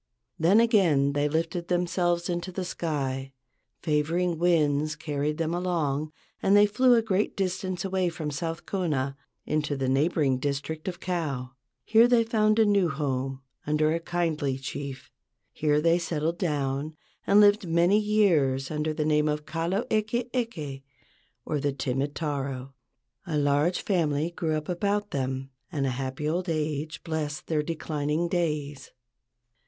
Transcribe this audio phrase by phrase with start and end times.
[0.39, 3.33] Then again they lifted themselves into the sky.
[3.83, 9.15] Favoring winds carried them along and they flew a great distance away from South Kona
[9.45, 11.51] into the neighboring district of Kau.
[11.85, 15.11] Here they found a new home under a kindly chief.
[15.53, 16.95] Here they settled down
[17.27, 20.81] and lived many years under the name of Kalo eke eke,
[21.45, 22.73] or "The Timid Taro."
[23.27, 28.27] A large family grew up about them and a happy old age blessed their declining
[28.27, 28.89] days.